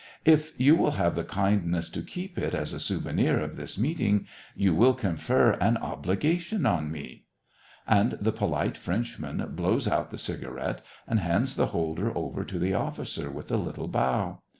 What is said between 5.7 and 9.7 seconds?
obligation on me." And the polite Frenchman